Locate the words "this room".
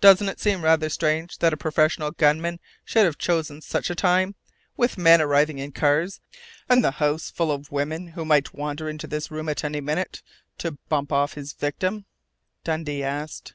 9.06-9.48